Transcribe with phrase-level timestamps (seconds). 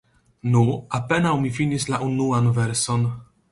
[0.55, 0.63] Nu,
[0.99, 3.09] apenaŭ mi finis la unuan verson.